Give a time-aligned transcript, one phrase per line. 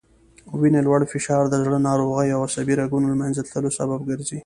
[0.59, 4.39] وینې لوړ فشار د زړه ناروغیو او عصبي رګونو له منځه تللو سبب ګرځي